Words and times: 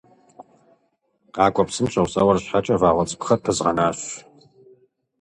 Къакӏуэ 1.35 1.63
псынщӏэу, 1.67 2.07
сэ 2.13 2.21
уэр 2.25 2.37
щхьэкӏэ 2.43 2.75
вагъуэ 2.81 3.03
цӏыкӏухэр 3.09 3.39
пызгъэнащ. 3.43 3.99